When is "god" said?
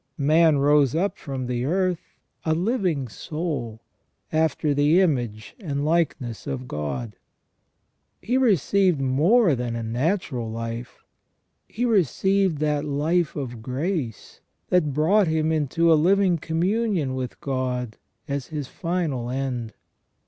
6.67-7.17, 17.39-17.97